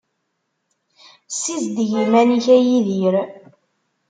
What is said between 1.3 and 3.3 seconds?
Ssizdeg iman-ik a Yidir.